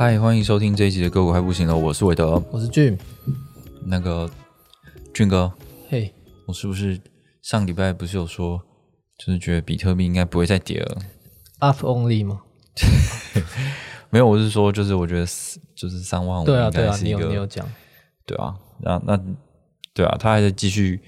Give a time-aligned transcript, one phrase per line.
[0.00, 2.96] 嗨，欢迎收听这一集的个股还不行了，我是韦德，我是俊。
[3.84, 4.30] 那个
[5.12, 5.52] 俊哥，
[5.90, 6.10] 嘿，
[6.46, 6.98] 我是不是
[7.42, 8.58] 上礼拜不是有说，
[9.18, 10.96] 就是觉得比特币应该不会再跌了
[11.58, 12.40] ？Up only 吗？
[14.08, 15.26] 没有，我是说，就是我觉得
[15.74, 17.70] 就是三万五，对啊，对啊，你有你有讲，
[18.24, 19.22] 对啊，那那
[19.92, 20.98] 对啊，它还在继续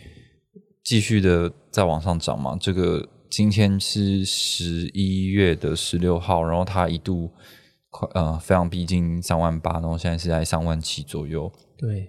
[0.84, 2.58] 继续的在往上涨嘛？
[2.60, 7.32] 这个今天是十一月的十六号，然后它一度。
[7.92, 11.52] 快呃，非常逼近三万八，然后现在是在三万七左右。
[11.76, 12.08] 对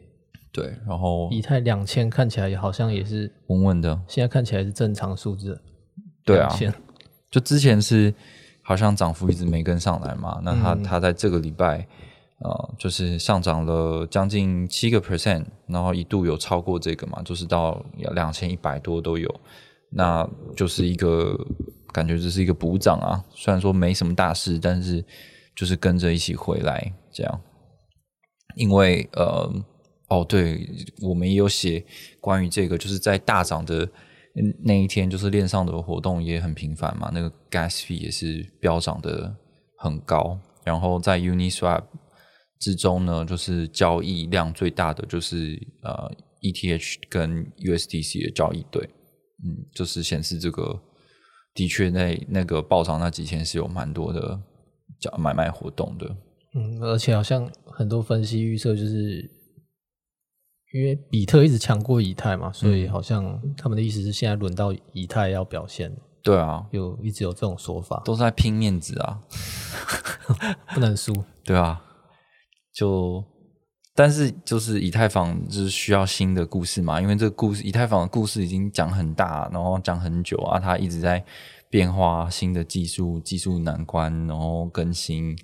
[0.52, 5.62] 对，然后以太两千看起来也好像也是稳稳的，现在看起来是正常数字。
[6.24, 6.50] 对啊，
[7.30, 8.14] 就之前是
[8.62, 11.86] 好像涨幅一直没跟上来嘛，那它它在这个礼拜
[12.40, 19.30] 呃，就是上涨了将近七个 percent，然后一度有超过这个嘛，就是到两千一百多都有，
[19.90, 20.26] 那
[20.56, 21.38] 就是一个
[21.92, 25.04] 感觉这是一个补涨啊，虽然说没什么大事，但是。
[25.56, 27.42] 就是跟着一起回来，这样，
[28.56, 29.52] 因为呃，
[30.10, 30.68] 哦，对，
[31.02, 31.86] 我们也有写
[32.20, 33.88] 关于这个，就是在大涨的
[34.64, 39.36] 那一天，就是链上的活动也很频繁嘛，那个 gas fee 也是飙涨的
[39.78, 40.40] 很高。
[40.64, 41.84] 然后在 Uniswap
[42.60, 48.82] 之中呢，就是交易量最大的就是呃 ETH 跟 USDC 的交易对，
[49.44, 50.82] 嗯，就是显示这个
[51.54, 54.42] 的确那那个暴涨那几天是有蛮多的。
[55.04, 56.16] 叫买卖活动的，
[56.56, 59.30] 嗯，而且好像很多分析预测，就是
[60.74, 65.92] 因为比特一直强过以太嘛，所以好像他们的意思是现在轮到以太要表现。
[66.24, 69.20] 对啊，有一直有这种说法，都是在拼面子啊，
[70.74, 71.14] 不能输。
[71.44, 71.84] 对啊，
[72.74, 73.22] 就
[73.94, 81.24] 但是就是以太坊就是需要新的故事嘛，因为这个故事以太坊的故事已经讲很大，然后讲很久啊，它一直在。
[81.74, 85.36] 变化新的技术，技术难关，然后更新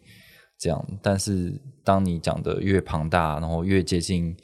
[0.60, 0.86] 这样。
[1.02, 4.38] 但是当你讲的越庞大，然后越接近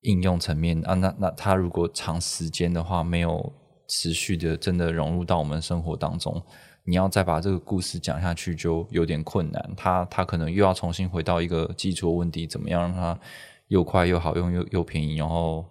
[0.00, 3.52] 应用层面啊，那那它如果长时间的话，没有
[3.86, 6.42] 持续的真的融入到我们生活当中，
[6.84, 9.74] 你要再把这个故事讲下去就有点困难。
[9.76, 13.20] 它它可能又要重新回到一个基础问题，怎么样让它
[13.68, 15.66] 又快又好用又又便宜，然后。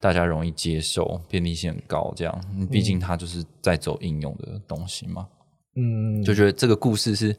[0.00, 2.40] 大家容易接受，便利性很高，这样，
[2.70, 5.28] 毕竟它就是在走应用的东西嘛。
[5.76, 7.36] 嗯，就觉得这个故事是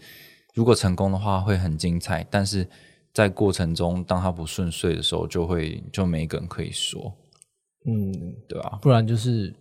[0.53, 2.67] 如果成功的话会很精彩，但是
[3.13, 7.11] 在过程中当它不顺遂的时候，就会就没一个人可以说。
[7.87, 8.13] 嗯，
[8.47, 8.77] 对吧？
[8.79, 9.51] 不然就是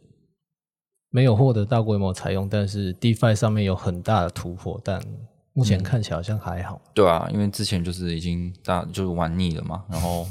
[1.08, 5.02] 没有获得大规模采用，但是 DeFi 上面有很大的突破，但
[5.54, 6.78] 目前看起来好像还好。
[6.94, 10.26] 对啊，因为之前就是已经大就是玩腻了嘛，然后。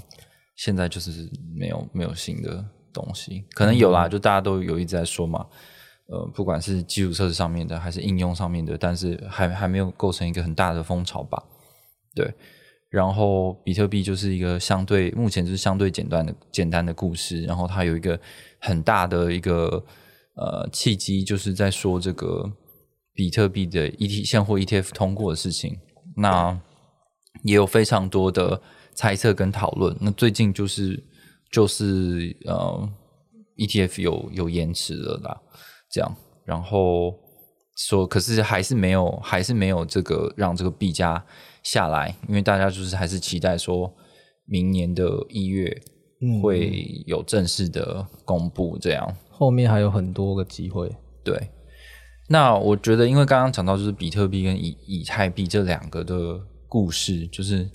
[0.59, 1.09] 现在就是
[1.55, 5.45] 没有没有新的东西，可能有啦，就大家都有一直在说嘛，
[6.07, 11.41] 呃，不管是基础设施上面的还是应用上面的，但是还还没有构成一个很大的风潮吧？
[12.13, 12.29] 对，
[12.89, 18.19] 然后比特币就是一个相对目前就是相对简单的简单的故事，然后它有一个
[18.59, 19.81] 很大的一个
[20.35, 22.51] 呃契机，就是在说这个
[23.13, 25.79] 比特币的 ET 现货 ETF 通过的事情，
[26.17, 26.59] 那
[27.44, 28.61] 也有非常多的。
[28.95, 31.01] 猜测跟讨论，那最近就是
[31.50, 32.89] 就是呃
[33.55, 35.39] ，ETF 有有延迟了啦，
[35.89, 36.13] 这样，
[36.44, 37.13] 然后
[37.77, 41.23] 说，可是还是没有，还是没有这个让这个币价
[41.63, 43.89] 下来，因为大家就是还是期待说
[44.45, 45.81] 明年的一月
[46.41, 50.94] 会有正式的公布，这样后面还有很多个机会。
[51.23, 51.50] 对，
[52.27, 56.38] 那我觉得，因为刚刚讲到就是比特币跟以以太币这两个的
[56.69, 57.69] 故事，就是。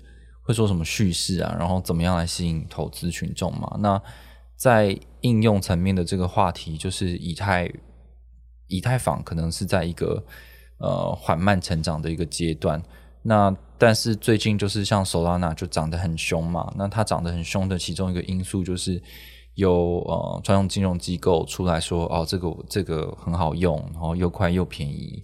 [0.47, 1.57] 会说什么叙事啊？
[1.59, 3.79] 然后怎么样来吸引投资群众嘛？
[3.81, 3.99] 那
[4.59, 7.67] 在应用层面的这个话题，就是以太
[8.67, 10.23] 以太坊可能是在一个
[10.77, 12.83] 呃缓慢成长的一个阶段。
[13.23, 16.71] 那但是最近就是像 Solana 就涨得很凶嘛。
[16.77, 19.03] 那它涨得很凶的其中一个因素就是
[19.55, 19.73] 有
[20.07, 25.23] 呃专用金融机构出来说哦，这个这个很好用，然后又快又便宜，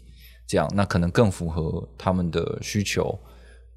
[0.49, 3.19] 这样那可能更符合他们的需求。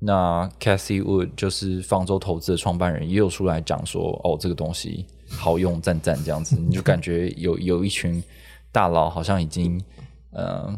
[0.05, 8.21] 那 Cathy Wood 就是方舟投资的创办人，也有出来讲说，哦，这个东西好用，赞赞这样子，你就感觉有有一群
[8.71, 9.81] 大佬好像已经，
[10.31, 10.77] 呃，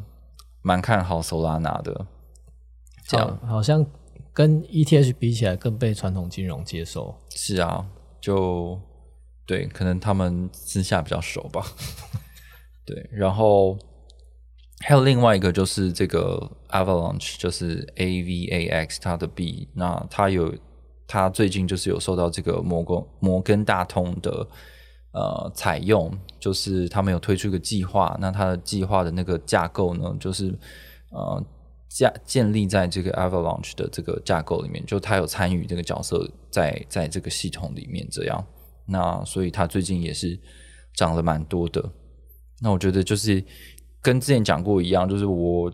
[0.62, 2.06] 蛮看好 Solana 的，
[3.08, 3.84] 这样，好像
[4.32, 7.16] 跟 ETH 比起来更被传统金融接受。
[7.30, 7.84] 是啊，
[8.22, 8.80] 就
[9.48, 11.66] 对，可能他们私下比较熟吧。
[12.86, 13.76] 对，然后
[14.88, 20.54] 还有另外一个就是这个 Avalanche，就是 AVAX 它的币，那它有
[21.08, 24.48] 它最近就是有受到这个摩根摩根大通的
[25.12, 30.56] 呃采用，就是他们有推出一个计划，那它的计划的那个架构呢，就是
[31.10, 31.44] 呃
[31.90, 38.46] 架建立在这个 Avalanche 的这个架构里面，就它有参与这个角色在在这个系统里面这样，
[38.86, 40.40] 那所以它最近也是
[40.94, 41.84] 涨了蛮多的。
[42.62, 43.44] 那我觉得就是
[44.06, 45.74] 跟之前讲过一样，就是我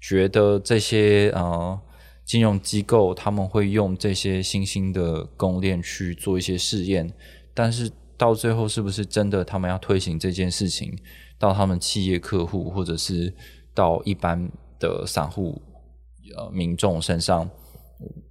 [0.00, 1.80] 觉得这些呃
[2.24, 7.08] 金融机构他们会用这些新兴的公链去做一些试验，
[7.54, 10.98] 但是到最后是不是真的他们要推行这件事情
[11.38, 13.32] 到他们企业客户或者是
[13.72, 14.50] 到一般
[14.80, 15.62] 的散户
[16.36, 17.48] 呃民众身上，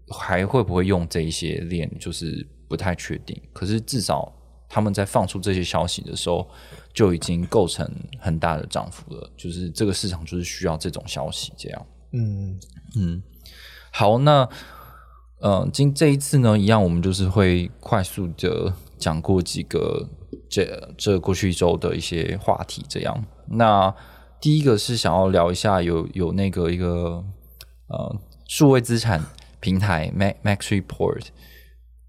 [0.10, 3.42] 还会不会用这一些链，就是不太确定。
[3.54, 4.30] 可是至少
[4.68, 6.46] 他们在放出这些消息的时候。
[6.94, 11.86] 就已经构成很大的涨幅了，就是这个市场就是需要这种消息，这样。
[12.12, 12.60] 嗯
[12.96, 13.24] 嗯，
[13.92, 14.48] 好，那
[15.42, 20.08] 嗯，今这一次呢，一样，我们就是会快速的讲过几个
[20.48, 23.26] 这这过去一周的一些话题，这样。
[23.48, 23.94] 那
[24.40, 27.24] 第一个是想要聊一下，有有那个一个
[27.88, 28.16] 呃
[28.48, 29.24] 数位资产
[29.60, 31.26] 平台 Max Max Report。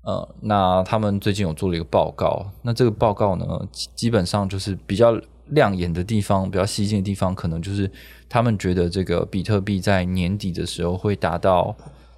[0.05, 3.47] 呃，那他们最近有做了一个报告，那这个报告呢，
[3.95, 7.91] 基本上就是比较亮眼的地方，比较吸睛的地方，可能就是
[8.29, 11.75] 他们觉得这个比特币在年底的时候会达到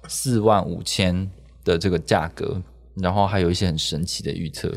[0.09, 1.31] 四万五千
[1.63, 2.61] 的这个价格，
[2.95, 4.69] 然后还有一些很神奇的预测。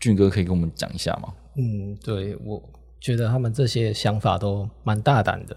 [0.00, 1.34] 俊哥可以跟我们讲一下吗？
[1.56, 2.62] 嗯，对，我
[2.98, 5.56] 觉得他们这些想法都蛮大胆的。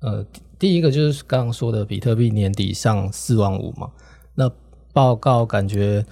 [0.00, 0.26] 呃，
[0.58, 3.92] 第一个就是刚刚说的比特币年底上四万五嘛，
[4.34, 4.50] 那。
[4.92, 6.04] 报告感觉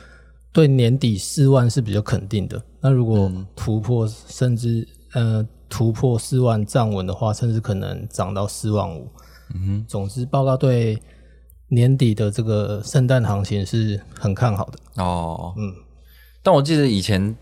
[0.52, 2.62] 对年底四万是比较肯定的。
[2.80, 9.08] 那如果突破，甚至呃突破四万站稳的话，甚至可能涨到四万五。
[9.54, 10.98] 嗯哼，总之报告对
[11.68, 15.02] 年底的这个圣诞行情是很看好的。
[15.02, 15.72] 哦，嗯，
[16.42, 17.36] 但我记得以前，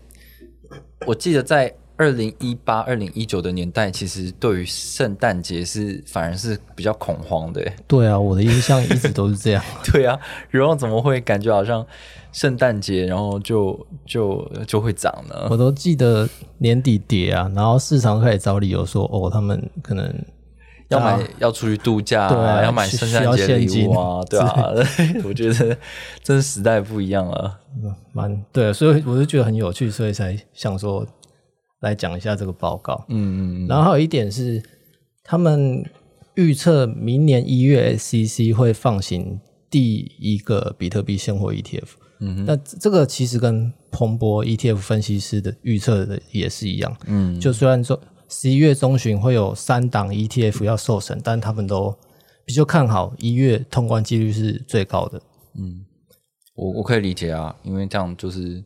[1.07, 1.73] 我记得在。
[1.99, 7.61] 二零一八、二零一九的年代，其实对于圣诞节是反而是比较恐慌的。
[7.85, 9.61] 对啊，我的印象一直都是这样。
[9.91, 10.17] 对啊，
[10.49, 11.85] 然后怎么会感觉好像
[12.31, 15.49] 圣诞节，然后就就就会涨呢？
[15.49, 16.27] 我都记得
[16.59, 20.09] 年底跌啊，然后市场开始找理由说，哦，他们可能
[20.87, 24.71] 要买要出去度假，对啊，要买圣诞节礼物啊， 对啊。
[25.25, 25.77] 我觉得
[26.23, 27.59] 真时代不一样了，
[28.13, 31.05] 蛮对，所以我就觉得很有趣，所以才想说。
[31.81, 34.61] 来讲一下这个报告，嗯嗯，然后还有一点是，
[35.23, 35.83] 他们
[36.35, 39.39] 预测明年一月 SEC 会放行
[39.69, 41.87] 第一个比特币现货 ETF，
[42.19, 47.97] 嗯，那这个其实跟彭博 ETF 分析师的预测的也是一样，嗯，就虽然说
[48.27, 51.97] 十一月中旬会有三档 ETF 要受审，但他们都
[52.45, 55.21] 比较看好一月通关几率是最高的，
[55.57, 55.85] 嗯，
[56.55, 58.61] 我我可以理解啊，因为这样就是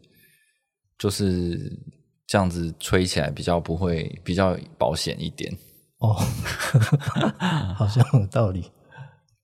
[0.97, 1.79] 就是。
[2.33, 5.55] 这样子吹起来比较不会比较保险一点
[5.99, 6.17] 哦，
[7.77, 8.71] 好像有道理，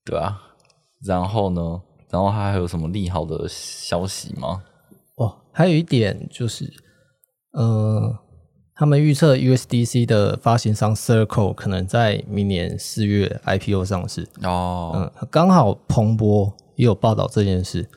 [0.04, 0.42] 对啊。
[1.06, 1.82] 然后呢？
[2.10, 4.64] 然后还有什么利好的消息吗？
[5.18, 6.68] 哦，还有一点就是，
[7.52, 8.18] 呃，
[8.74, 14.94] 他们预测 USDC 的发行商 Circle 可能在明年四月 IPO 上市哦。
[14.96, 17.88] 嗯，刚好彭博也有报道这件事。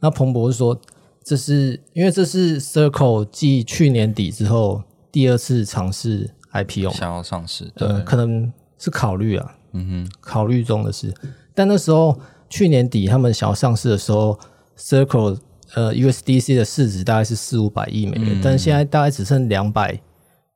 [0.00, 0.78] 那彭博是说。
[1.24, 11.14] 这是因为这是 Circle 继去年底之后第二次尝试 IPO，想要上市，对，可能是考虑啊，嗯哼，考虑中的事。
[11.54, 12.18] 但那时候
[12.50, 14.38] 去年底他们想要上市的时候
[14.76, 15.38] ，Circle
[15.74, 20.00] 呃 USDC 的市值大概是四五百亿美元，但现在大概只剩两百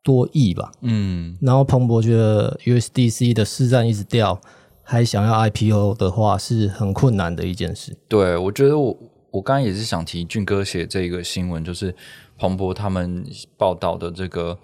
[0.03, 1.37] 多亿吧，嗯。
[1.41, 4.41] 然后彭博觉得 USDC 的市占一直掉，
[4.83, 7.97] 还想要 IPO 的话是很困难的一件事。
[8.09, 8.97] 对，我觉得我。
[9.37, 11.95] 我刚刚也是想提俊哥写这个新闻，就是
[12.39, 13.23] 彭博他们
[13.59, 14.59] 报道的这个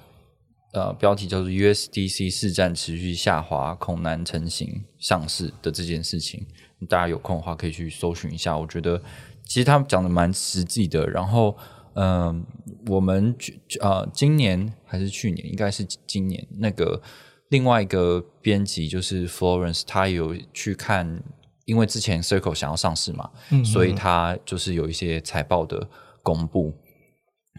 [0.73, 6.47] 呃标题叫做 USDC 市占持续下滑，恐难成型上市的这件事情。
[6.88, 8.57] 大家有空的话可以去搜寻一下。
[8.57, 9.00] 我觉得
[9.45, 11.07] 其实他们讲的蛮实际的。
[11.07, 11.55] 然后
[11.93, 12.43] 嗯，
[12.87, 13.37] 我们
[13.81, 17.02] 呃今年还是去年，应该是今年那个
[17.50, 21.23] 另外一个编辑就是 Florence，他有去看。
[21.64, 23.31] 因为之前 Circle 想要上市嘛，
[23.64, 25.88] 所以它就是有一些财报的
[26.23, 26.73] 公布。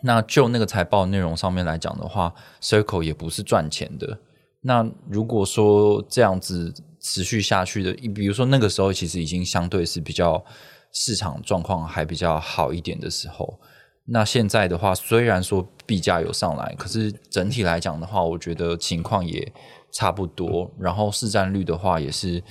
[0.02, 4.20] 那就那个财报内容上面来讲的话，Circle 也不是赚钱的。
[4.62, 10.44] 那如果说这样子持续下去的，比如说那个时候其实已经相对是比较
[10.92, 13.60] 市场状况还比较好一点的时候。
[14.06, 19.50] 那现在的话，虽然说币价有上来，可是整体来讲的话，我觉得情况也
[19.94, 20.70] 差不多。
[20.78, 22.44] 然后市占率的话，也是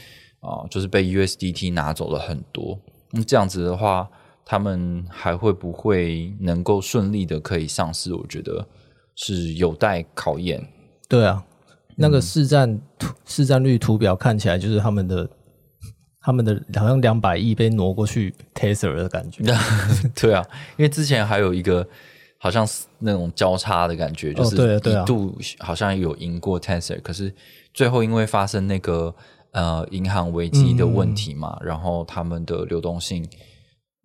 [0.43, 2.79] 啊，就是被 USDT 拿走了很多。
[3.11, 4.09] 那这样子的话，
[4.45, 8.13] 他们还会不会能够顺利的可以上市？
[8.15, 8.67] 我觉得
[9.17, 10.63] 是有待考验。
[11.09, 11.43] 对啊，
[11.97, 15.29] 那个市占图市占率图表看起来就是他们的。
[16.25, 19.43] 他们的好像两百亿被挪过去 t e s e r 的感觉，
[20.15, 20.41] 对啊，
[20.77, 21.85] 因为之前还有一个
[22.39, 27.35] 好像是那种交叉的感觉，就是一度好像有赢过 t e s e r 可是
[27.75, 29.13] 最后因为发生那个
[29.53, 33.27] 呃银行危机的问题嘛，然后他们的流动性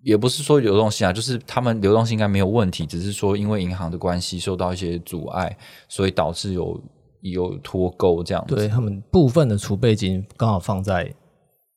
[0.03, 5.57] 也不是说流动性啊，就是他们流动性应该没有问题，只是说因为银行的关系受到一些阻碍，
[5.89, 6.81] 所以导致有
[7.21, 8.45] 有脱钩这样。
[8.47, 11.13] 对他们部分的储备金刚好放在。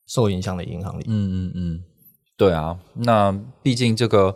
[0.07, 1.83] 受影响的银行里，嗯嗯嗯，
[2.35, 3.31] 对啊，那
[3.63, 4.35] 毕竟这个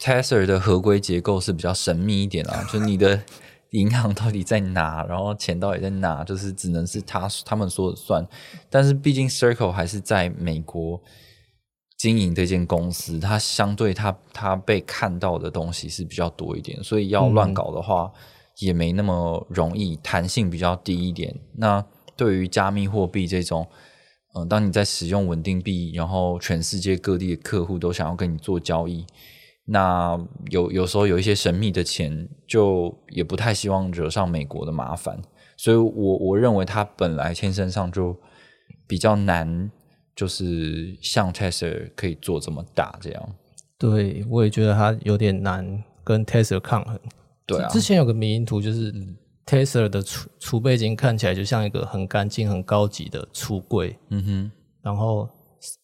[0.00, 3.22] Tether 的合规结构是比较神秘一点啊，就你的
[3.70, 8.26] 银行到底在哪，然后钱到底在哪， 就是只能是他他们说了算。
[8.70, 11.00] 但是毕竟 Circle 还是在美国
[11.98, 18.12] 经营这间公司，它相对它它被看到的东西是比较多一点，所以要乱搞的话
[18.58, 21.34] 也没那么容易，弹性比较低一点。
[21.54, 21.84] 那
[22.16, 23.66] 对于加密货币这种。
[24.38, 29.02] 嗯，当你在使用稳定币，然后全世界各地的客户都想要跟你做交易，
[29.66, 30.18] 那
[30.50, 35.20] 有有时候有一些神秘的钱，就也不太希望惹上美国的麻烦，
[35.56, 38.16] 所以我我认为他本来天生上就
[38.86, 39.70] 比较难，
[40.14, 43.34] 就是像 Tesla 可以做这么大这样。
[43.76, 46.98] 对，我也觉得他有点难跟 Tesla 抗衡。
[47.44, 48.94] 对啊，之前有个迷因图就是。
[49.46, 54.50] Tesla 的储储备金看起来就像一个很干净、很高级的橱柜，嗯哼。
[54.82, 55.28] 然后，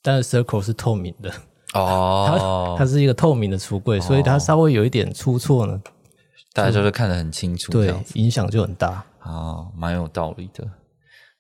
[0.03, 1.33] 但是 Circle 是透明的
[1.75, 5.81] 哦，它它是一个透明的橱柜，所以它稍微有一点出错呢，
[6.53, 10.67] 大家就会看得很清楚，对，影响就很大啊，蛮有道理的。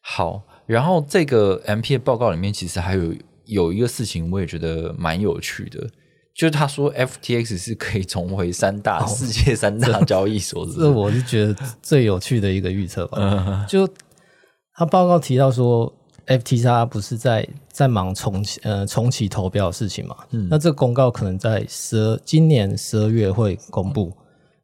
[0.00, 5.86] 好，然后这个 MP 的报告里面其实还有有一个事情，我也觉得蛮有趣的。
[6.34, 13.66] 就是他说，FTX 是可以重回三大世界三大交易所，这我是觉得最有趣的一个预测吧。
[13.68, 13.86] 就
[14.74, 15.92] 他报告提到说
[16.26, 20.16] ，FTX 不是在在忙重启呃重启投标的事情嘛？
[20.30, 24.12] 嗯，那这个公告可能在十二今年十二月会公布，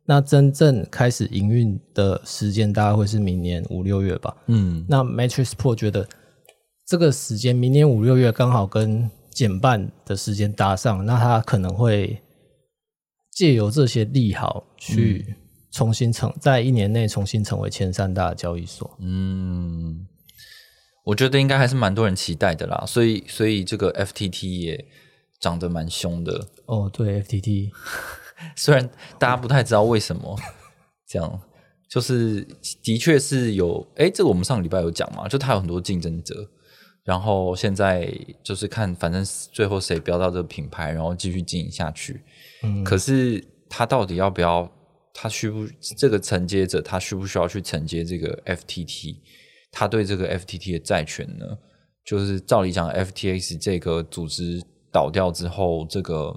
[0.04, 4.36] 那真正开始营运的时间大概会是明年五六月吧？
[4.46, 6.08] 嗯，那 Matrix Pro 觉得
[6.86, 9.10] 这个时间明年五六月刚好跟。
[9.30, 12.20] 减半的时间搭上，那它可能会
[13.30, 15.36] 借由这些利好去
[15.70, 18.90] 重新成在一年内重新成为前三大交易所。
[18.98, 20.04] 嗯，
[21.08, 22.84] 我觉得应该还是蛮多人期待的啦。
[22.86, 24.86] 所以，所以这个 FTT 也
[25.40, 26.46] 涨得蛮凶的。
[26.66, 27.70] 哦，对，FTT
[28.54, 28.88] 虽然
[29.18, 30.38] 大家不太知道为什么
[31.06, 31.40] 这样，
[31.88, 32.46] 就是
[32.82, 33.86] 的确是有。
[33.96, 36.46] 哎，这个我们上个礼拜有讲嘛，就它有很多竞争者。
[37.04, 38.12] 然后现在
[38.42, 42.20] 就是看，反正最后谁标到这个品牌，然后继续经营下去。
[42.62, 44.70] 嗯，可是他到底要不要？
[45.14, 49.16] 他需不这个承接者，他需不需要去承接这个 FTT？
[49.70, 51.46] 他对这个 FTT 的债权呢？
[52.04, 56.34] 就是照理讲，FTX 这个组织倒掉之后，这个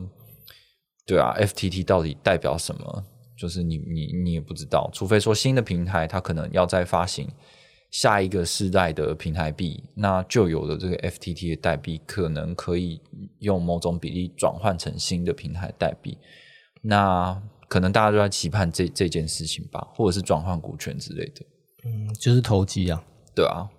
[1.06, 3.06] 对啊，FTT 到底代表什么？
[3.38, 7.28] 就是你你你也不知道，除非说新的平台，它可能要再发行。
[7.90, 13.02] 下一个世代的平台币，那就有的这个 FTT 的代币，可能可以
[13.40, 16.18] 用某种比例转换成新的平台代币。
[16.82, 21.46] 那可能大家都在期盼这这件事情吧，或者是转换股权之类的。
[21.84, 23.04] 嗯，就是投机啊，
[23.36, 23.70] 对啊。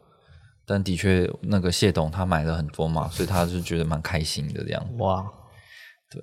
[0.65, 4.99] 但的确，那个谢董他买了很多嘛，所以他就觉得蛮开心的这样。
[4.99, 5.27] 哇，
[6.11, 6.23] 对，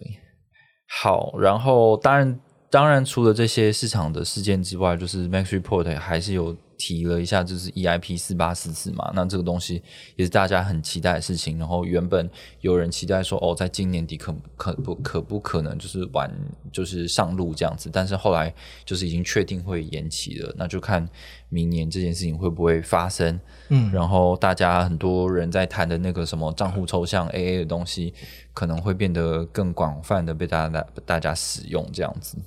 [1.01, 1.37] 好。
[1.37, 6.55] 然后当然，当然除了这些市场的事件之外，就是 Max Report 还是有。
[6.79, 9.83] 提了一下，就是 EIP 四八四四嘛，那这个东西
[10.15, 11.59] 也是大家很期待的事情。
[11.59, 12.27] 然后原本
[12.61, 16.33] 有人期待说，哦，在今年底可可不可不可能就是完
[16.71, 18.51] 就是上路这样子，但是后来
[18.85, 21.05] 就是已经确定会延期了，那就看
[21.49, 23.37] 明年这件事情会不会发生。
[23.67, 28.13] 嗯，然后大家很多人在谈的那个什么账户抽象 AA 的东西，
[28.53, 32.37] 可能会变得更广泛的被大家大家使用这样子。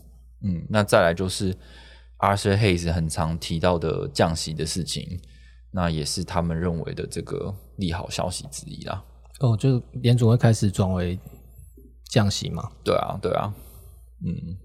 [0.41, 1.55] 嗯，那再来就是。
[2.23, 5.21] Arthur Hayes 很常提到的降息的事情，
[5.73, 9.03] 那也是他们认为的这个利好消息之一啦。
[9.41, 11.19] 哦，就联总会开始转为
[12.09, 12.71] 降息嘛？
[12.85, 13.53] 对啊，对啊。
[14.25, 14.57] 嗯，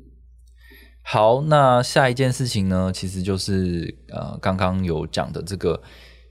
[1.01, 5.81] 好，那下一件事情呢，其实就是呃，刚刚有讲的这个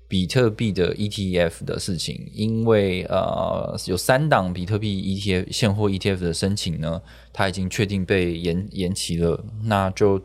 [0.07, 7.03] 比特币的 ETF 的事情，因为呃有三档比特币 ETF 现货 ETF 的申请呢，
[7.33, 10.23] 它已经确定被延延期了，那就。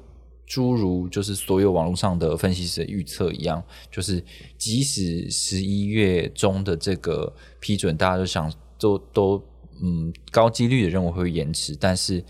[0.52, 4.22] 诸如就是所有网络上的分析师的预测一样，就是
[4.58, 9.42] 即使十一月中的这个批准，大家都想都都
[9.82, 12.22] 嗯高几率的认为会延迟，但是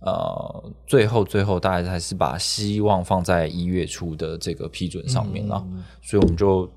[0.00, 5.66] 呃最后最后大家还是把希望放在一月初的这个批准上面了，
[6.02, 6.70] 所以我们就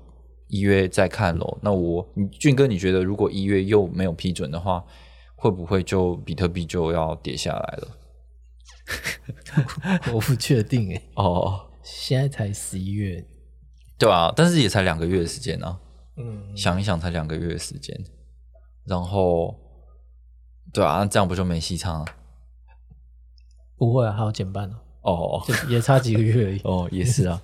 [0.48, 1.58] 一月再看喽。
[1.60, 2.08] 那我
[2.40, 4.82] 俊哥，你觉得如果一月又没有批准的话，
[5.34, 7.88] 会不会就比特币就要跌下来了？
[10.14, 11.02] 我不确定哎。
[11.14, 13.24] 哦，现在才十一月，
[13.98, 15.78] 对啊，但是也才两个月的时间呢。
[16.16, 17.98] 嗯，想一想，才两个月的时间，
[18.84, 19.54] 然后，
[20.72, 22.06] 对啊，这样不就没戏唱了？
[23.76, 24.78] 不会啊，还要减半哦。
[25.02, 26.60] 哦，也差几个月而已。
[26.64, 27.42] 哦，也是啊。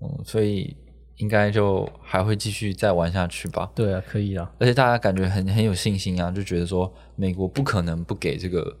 [0.00, 0.76] 嗯，所以
[1.16, 3.70] 应该就还会继续再玩下去吧？
[3.74, 4.52] 对啊，可以啊。
[4.58, 8.78] 而且大家感觉很很有信心啊，就觉得说美国不可能不给这个。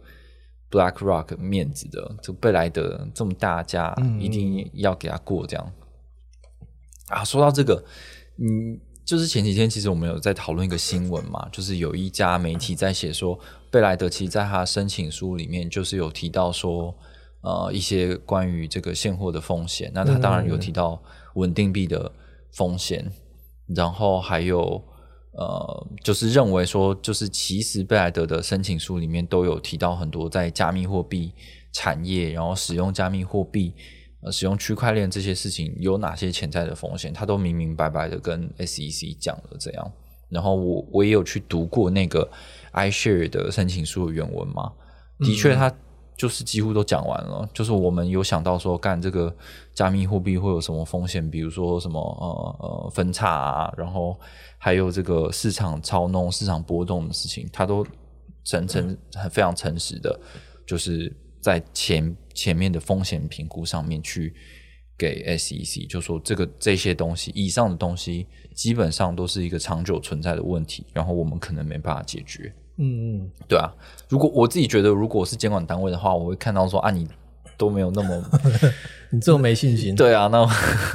[0.72, 5.72] BlackRock 面子的，就贝莱德这么大家，一定要给他过这样
[7.08, 7.22] 啊。
[7.22, 7.84] 说到这个，
[8.38, 13.38] 嗯，就是前几天其实我们有在讨论一个新闻嘛，就是有一家媒体在写说，
[13.70, 16.96] 贝莱德其实在他申请书里面就是有提到说，
[17.42, 19.92] 呃，一些关于这个现货的风险。
[19.94, 21.02] 那他当然有提到
[21.34, 22.10] 稳定币的
[22.52, 23.12] 风险，
[23.68, 24.82] 然后还有。
[25.32, 31.32] 呃，就是认为说，就是其实贝莱德的申请书里面都有提到很多在加密货币
[31.72, 33.74] 产业，然后使用加密货币、
[34.22, 39.92] 呃，使用区块链这些事情有哪些潜在的风险，他都明明白白的跟 SEC 讲了这样。
[40.28, 42.30] 然后我我也有去读过那个
[42.72, 44.72] iShare 的申请书的原文嘛，
[45.18, 45.74] 的确他。
[46.16, 49.34] 就是几乎都讲完了，就是我们有想到说干这个
[49.74, 54.18] 加密货币会有什么风险，比如说什么呃呃分叉啊，然后
[54.58, 57.84] 还有这个市场操弄、市场波动的事情，他都
[58.44, 60.20] 真诚、很非常诚实的，
[60.66, 64.32] 就是在前前面的风险评估上面去
[64.96, 72.54] 给 SEC，就说这个这些东西以上的东西基本上都是一个长久存在的问题，然后我们可能没办法解决。
[72.76, 73.72] 嗯嗯，对啊，
[74.08, 77.06] 如果我自己觉得，如果我是监管单位的话，我会看到说啊，你
[77.56, 78.24] 都没有那么，
[79.10, 79.94] 你这么没信心。
[79.94, 80.44] 对啊，那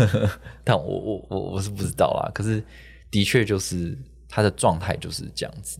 [0.63, 2.31] 但我我我我是不知道啦。
[2.33, 2.63] 可是
[3.11, 5.79] 的确就是他的状态就是这样子，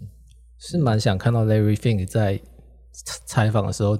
[0.59, 2.39] 是蛮想看到 Larry Fink 在
[3.25, 3.97] 采访的时候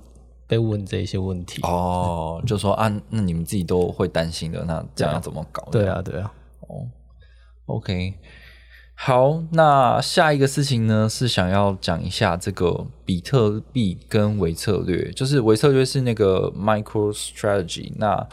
[0.48, 5.68] 被问这一些问题哦，就说啊，那你们自己都会担心的，那这样要怎么搞？
[5.72, 6.32] 对啊，对啊，
[6.68, 6.88] 哦
[7.66, 8.14] ，OK。
[9.00, 18.28] 好，那下一个事情呢是想要讲一下这个比特币跟微策略，就是微策略是那个 Micro Strategy，那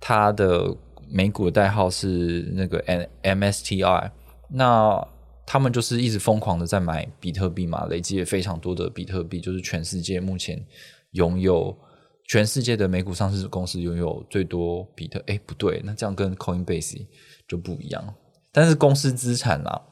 [0.00, 0.74] 它的
[1.06, 4.10] 美股的代号是那个 M M S T I，
[4.48, 5.06] 那
[5.44, 10.64] 他们就是一直疯狂的在买比特币嘛，累积了非常多的比特币，就是全世界目前
[11.10, 11.76] 拥有
[12.24, 17.06] 全世界的美股上市公司拥有最多比特，哎不对，那这样跟 Coinbase
[17.46, 18.14] 就不一样，
[18.50, 19.82] 但是公司资产啊。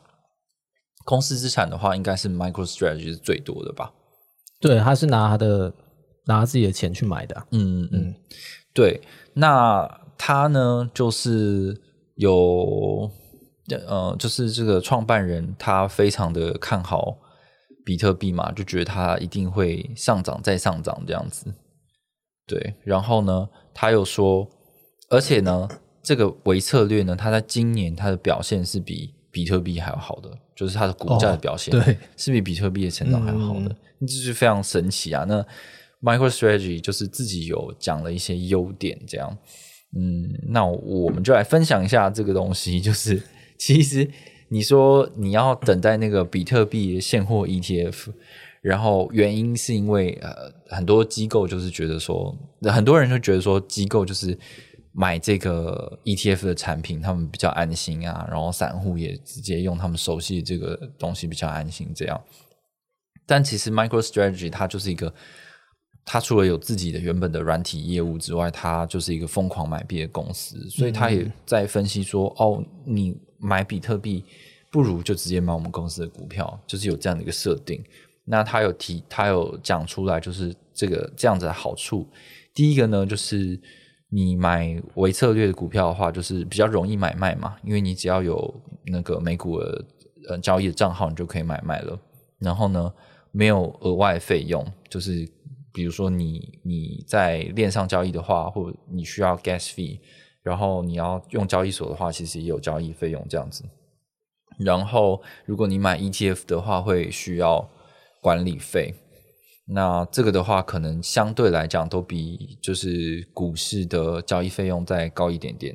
[1.04, 3.92] 公司资产的话，应该是 MicroStrategy 是最多的吧？
[4.60, 5.72] 对，他是拿他的
[6.26, 7.46] 拿自己的钱去买的。
[7.50, 8.14] 嗯嗯，
[8.72, 9.00] 对。
[9.34, 9.86] 那
[10.16, 11.78] 他呢，就是
[12.16, 13.10] 有
[13.86, 17.18] 呃，就是这个创办人，他非常的看好
[17.84, 21.52] 比特币嘛，就觉得它一定会上涨再上涨这样子。
[22.46, 24.48] 对，然后呢，他又说，
[25.10, 25.68] 而且呢，
[26.02, 30.30] 这个微策略呢，它在今年它的表现是比比特币还要好的。
[30.54, 35.24] 就是它的股价的表现，对，是比比特币的成长还好的，这是非常神奇啊！
[35.26, 35.44] 那
[36.02, 39.36] MicroStrategy 就是自己有讲了一些优点，这样，
[39.96, 42.80] 嗯，那我们就来分享一下这个东西。
[42.80, 43.20] 就是
[43.58, 44.08] 其实
[44.48, 48.12] 你说你要等待那个比特币现货 ETF，
[48.60, 54.38] 然后原因是因为呃很多机构就是觉得说，很多人就觉得说机构就是。
[54.96, 61.92] 买这个 ETF 的产品，他们比较安心啊，然后散户也直接用他们熟悉的这个东西比较安心。
[61.92, 62.22] 这样，
[63.26, 65.12] 但其实 MicroStrategy 它就是一个，
[66.04, 74.24] 它除了有自己的原本的软体业务之外，它就是一个疯狂买币的公司，所以他也在分析说，哦，你买比特币
[74.70, 77.82] 不如就直接买我们公司的股票，就是有这样的一个设定。
[78.24, 82.08] 那他有提，他有讲出来，就是这个这样子的好处。
[82.54, 83.60] 第一个呢，就是。
[84.14, 89.84] 你买微策略的股票的话，就是比较容易买卖嘛，因为你只要有那个美股的
[90.28, 91.98] 呃交易的账号，你就可以买卖了。
[92.38, 92.94] 然后呢，
[93.32, 95.28] 没有额外费用，就是
[95.72, 99.98] 比如说你你在链上交易的话，或你需要 gas fee，
[100.44, 103.64] 然后你要用交易所的话，其实也有交易费用这样子。
[104.60, 107.68] 然后如果你买 ETF 的话，会需要
[108.22, 108.94] 管理费。
[109.66, 115.74] 那这个的话，可能相对来讲都比就是股市的交易费用再高一点点，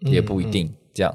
[0.00, 1.12] 也不一定这样。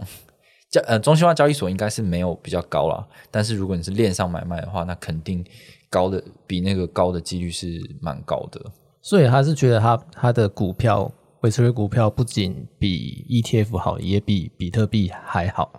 [0.69, 5.43] 交呃，中心化交易所应该是没有比较高啦，但是如果你是链上买卖的话，那肯定
[5.89, 8.61] 高的比那个高的几率是蛮高的。
[9.01, 15.71] 所以他是觉得他他的股票，维持率股票不仅比 ETF 好，也比比特币还好。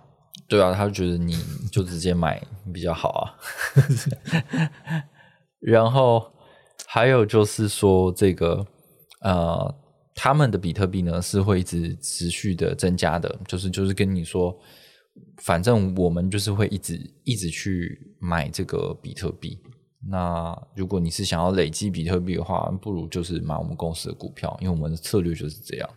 [0.48, 1.36] 对啊，他就觉得你
[1.70, 3.36] 就直接买比较好啊。
[5.60, 6.24] 然后
[6.86, 8.66] 还有就是说，这个
[9.22, 9.74] 呃，
[10.14, 14.58] 他们的比特币呢是会一直持续的增加的，就是就是跟你说，
[15.42, 19.58] 反正我们就是会一直一直去买这个比特币。
[20.10, 25.90] 那如果你是想要累积比特币的话，不如就是买我们公司的股票，因为我们的策略就是这样。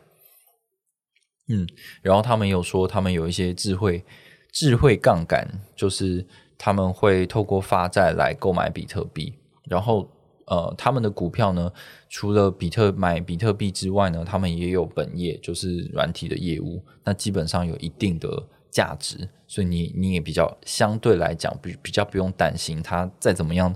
[1.47, 1.65] 嗯，
[2.01, 4.03] 然后他们有说，他们有一些智慧
[4.51, 6.25] 智慧杠杆，就是
[6.57, 9.33] 他们会透过发债来购买比特币。
[9.65, 10.09] 然后，
[10.47, 11.71] 呃，他们的股票呢，
[12.09, 16.83] 除了比特买比特币之外呢，他们也有本业，就是软体的业务。
[17.05, 18.27] 那基本上有一定的
[18.69, 23.73] 价值，所以你你也比较相对来讲比比较不用担心它再怎么样，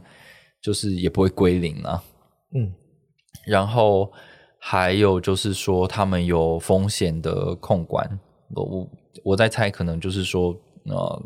[0.61, 2.03] 就是也不会归零啊。
[2.53, 2.73] 嗯，
[3.45, 4.11] 然后
[4.59, 8.19] 还有就是说，他们有风险的控管。
[8.53, 8.89] 我我
[9.23, 11.23] 我在猜，可能就是说，呃，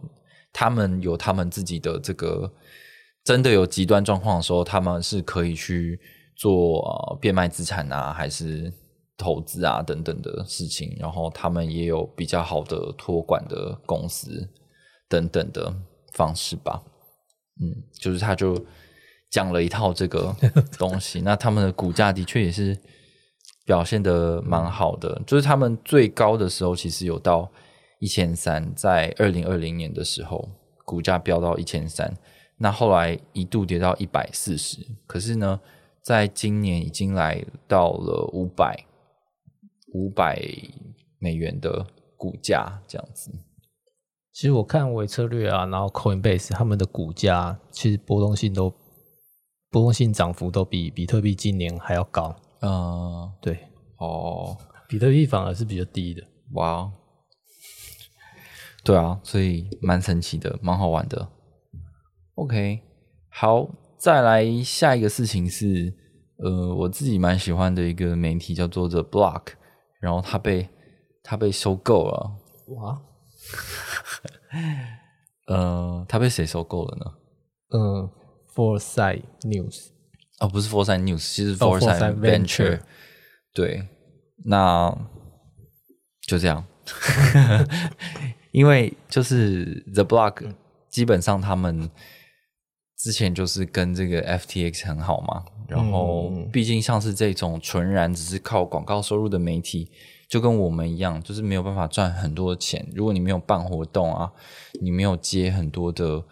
[0.53, 2.51] 他们有他们自己的这个。
[3.23, 5.99] 真的有极端状况的时候，他们是可以去
[6.35, 8.73] 做呃变卖资产啊，还是
[9.15, 10.95] 投资啊等等的事情。
[10.99, 14.49] 然后他们也有比较好的托管的公司
[15.07, 15.71] 等等的
[16.13, 16.81] 方式吧。
[17.61, 18.65] 嗯，就是他就
[19.29, 20.35] 讲了一套这个
[20.79, 21.21] 东西。
[21.21, 22.75] 那他们的股价的确也是
[23.65, 27.51] 表现的蛮好的，就是他们最高的时候其实有到
[27.99, 30.49] 一千三，在二零二零年的时候，
[30.83, 32.11] 股价飙到一千三。
[32.63, 35.59] 那后来一度跌到一百四十，可是呢，
[36.03, 38.85] 在今年已经来到了五百
[39.95, 40.39] 五百
[41.17, 43.31] 美元的股价这样子。
[44.31, 48.69] 其实我看维策略啊，然后 Coinbase 他们的股价其实波动性都
[49.71, 52.35] 波动性涨幅都比比特币今年还要高。
[52.61, 53.57] 嗯，对，
[53.97, 54.55] 哦，
[54.87, 56.23] 比特币反而是比较低的。
[56.51, 56.91] 哇，
[58.83, 61.27] 对啊，所以蛮神奇的，蛮好玩的。
[62.35, 62.81] OK，
[63.29, 65.93] 好，再来下一个事情是，
[66.37, 69.47] 呃，我自己蛮喜欢的一个媒体叫做 The Block，
[69.99, 70.67] 然后它被
[71.21, 72.31] 它被收购了。
[72.67, 73.01] 哇，
[75.47, 77.13] 呃，它被谁收购了呢？
[77.73, 78.09] 嗯
[78.55, 79.89] ，Foresight News，
[80.39, 82.79] 哦，不是 Foresight News，其实 Foresight Venture。
[83.53, 83.87] 对，
[84.45, 84.97] 那
[86.25, 86.65] 就这样，
[88.51, 90.55] 因为就是 The Block，
[90.89, 91.91] 基本上他们。
[93.01, 99.89] 之前就是跟这个 FTX 很好嘛，然后毕竟像是这种纯然只是靠广告收入的媒体，
[100.29, 102.87] 就跟我们一样，就是没有办法赚很多钱。
[102.93, 104.31] 如果你没有办活动啊，
[104.79, 106.23] 你没有接很多的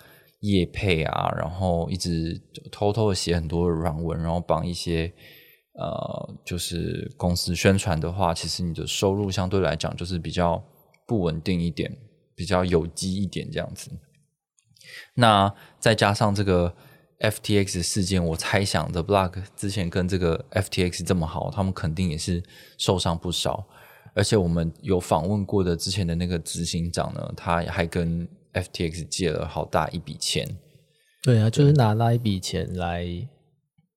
[0.42, 2.40] 业配啊，然后一直
[2.72, 5.12] 偷偷的写很多的软文，然后帮一些
[5.74, 10.64] 呃就是公司宣传的话，其实你的收入相对来讲就是比较
[11.08, 11.92] 不稳定一点，
[12.36, 13.90] 比较有机一点这样子。
[15.16, 16.74] 那再加上这个
[17.20, 22.42] FTX 事件，我猜想 The Block 之前跟这个 FTX 这么好，他们肯定也是
[22.78, 23.68] 受伤不少。
[24.16, 30.58] 而且我们有访问过的之前的那个执行长呢，他还跟 FTX 借了好大一笔钱。
[31.22, 33.06] 对啊，就是拿那一笔钱来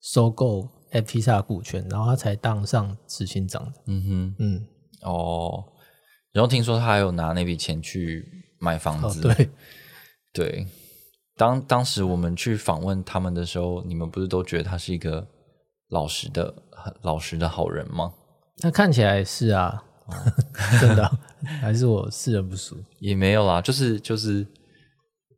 [0.01, 3.73] 收购 FTX 股权，然后他才当上执行长的。
[3.87, 4.67] 嗯哼，嗯，
[5.03, 5.65] 哦，
[6.33, 8.29] 然后听说他还有拿那笔钱去
[8.59, 9.21] 买房子。
[9.21, 9.49] 对，
[10.33, 10.67] 对。
[11.43, 15.27] 当当时我们去访问他们的时候，你们不是都觉得他是一个
[15.89, 16.55] 老实的、
[17.03, 18.15] 老实的好人吗？
[18.63, 19.83] 那看起来是啊，
[20.81, 21.19] 真的，
[21.61, 22.77] 还是我世人不熟？
[23.01, 24.47] 也没有啦，就是就是，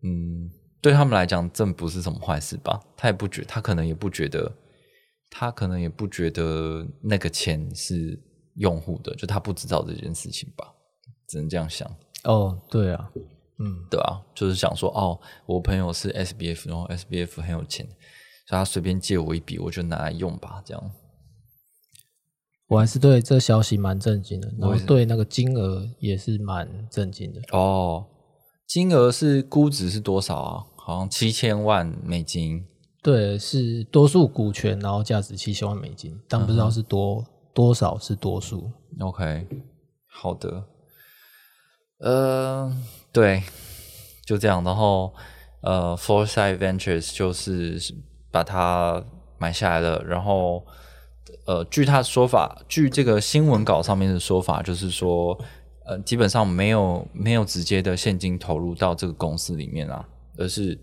[0.03, 0.51] 嗯，
[0.83, 2.79] 对他们来讲，这不是什么坏事吧？
[2.99, 4.53] 他也不觉，他可能也不觉得，
[5.31, 8.23] 他可能也不觉得那个钱是
[8.57, 10.71] 用户的，就他不知道这件事情吧？
[11.27, 11.91] 只能这样想。
[12.25, 13.11] 哦，对啊。
[13.59, 17.87] 嗯，对啊，就是想说，哦，我朋友是 S B F，然后 S B F 很有钱，
[18.47, 20.91] 所以他随便借我一笔，我就拿来用吧，这样。
[22.67, 27.41] 我还是对这消息蛮震惊的，然后对那个金额也是蛮震惊的。
[27.53, 28.07] 哦，
[28.67, 30.65] 金额是估值是多少啊？
[30.77, 32.67] 好像七千万美金。
[33.03, 38.71] 对，是多数股权，然后价值七千万美金，但不知道是多多少是多数。
[38.99, 39.47] OK，
[40.09, 40.65] 好的，
[42.11, 42.77] 呃。
[43.13, 43.43] 对，
[44.25, 44.65] 就这样。
[44.65, 45.15] 然后
[45.61, 47.79] 呃，Foresight Ventures 就是
[48.31, 49.05] 把它
[49.39, 50.03] 买下来了。
[50.03, 50.67] 然后
[51.47, 55.39] 呃，据他的说法，据这个新闻稿上面的说法，就是说
[55.87, 60.77] 呃，基本上没有没有直接的现金投入到这个公司里面啊，而是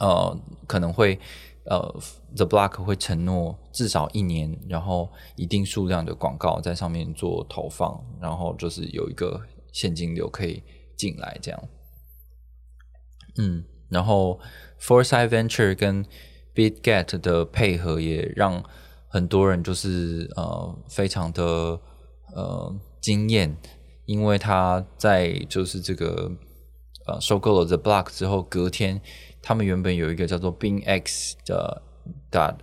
[0.00, 1.18] 呃可能会。
[1.66, 1.78] 呃
[2.34, 9.38] ，The Block 会承诺至少一年，然后一定数量的广告在上面做投放，然后就是有一个
[9.72, 10.62] 现金流可以
[10.96, 11.68] 进来，这样。
[13.38, 14.40] 嗯，然后
[14.80, 16.04] Foresight Venture 跟
[16.54, 18.62] BitGet 的配合也让
[19.08, 21.42] 很多人就是呃非常的
[22.34, 23.56] 呃惊艳，
[24.06, 26.30] 因为他在就是这个
[27.06, 29.00] 呃收购了 The Block 之后，隔天。
[29.42, 31.82] 他们原本有一个叫做 Bing X 的
[32.30, 32.58] 的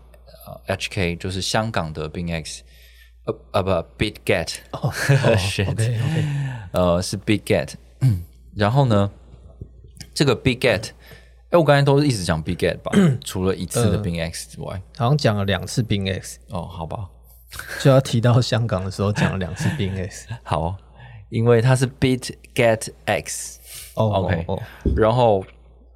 [0.68, 2.62] 呃 HK，就是香港的 Bing X，
[3.26, 5.76] 呃呃不 Big Get，哦， shit，
[6.78, 7.74] 呃是 Big Get，
[8.56, 9.10] 然后呢，
[10.14, 10.90] 这个 Big Get，
[11.50, 12.92] 哎，我刚才都是一直讲 Big Get 吧，
[13.26, 17.10] 除了一次的 Bing X 之外，好像讲了两次 Bing X，哦，好吧，
[17.82, 20.78] 就要提到香港的时候讲了两次 Bing X，好，
[21.30, 23.60] 因为它是 Bit Get X，
[23.96, 24.46] 哦，OK，
[24.96, 25.44] 然后。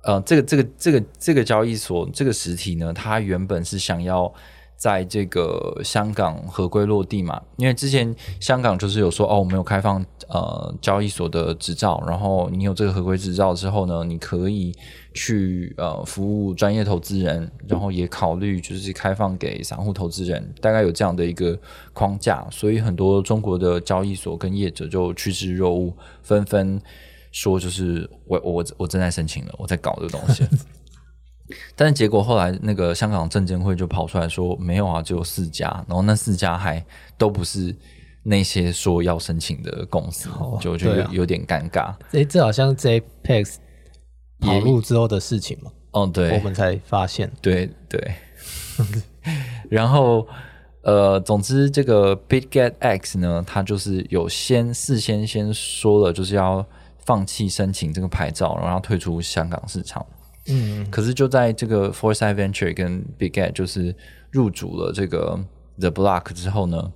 [0.04, 4.34] 呃，这个这个这个这个交易所这个实体呢，它原本是想要
[4.82, 14.76] 在这个香港合规落地嘛，因为之前香港就是有说哦，我们有开放呃交易所的执照，然后你有这个合规执照之后呢，你可以
[15.14, 21.56] 去呃服务专业投资人，然后也考虑就是开放给散户投资人，大概有这样的一个
[21.94, 26.82] 框架，所以很多中国的交易所跟业者就趋之若鹜，纷纷。
[27.34, 30.44] 说就是我我我正在申请了，我在搞这个东西，
[31.76, 36.84] 但是结果后来那个香港证监会就跑出来说没有啊，只有四家，然后那四家还
[37.18, 37.76] 都不是
[38.24, 41.94] 那些说要申请的公司，就就有有点尴尬。
[42.12, 43.56] 哎，这好像 JPEX
[44.40, 45.72] 跑路之后的事情嘛？
[45.92, 48.14] 哦，对，我们才发现，对对。
[49.70, 50.28] 然后
[50.84, 56.66] 呃，总之这个 BitGet X 呢，它就是有先事先先说了，就是要。
[57.04, 60.06] 放弃申请这个牌照，然后退出香港市场。
[60.48, 63.96] 嗯，可是就在这个 Foresight Venture 跟 BigGet 就是
[64.32, 65.40] 入主了这个
[65.80, 66.92] The Block 之后呢，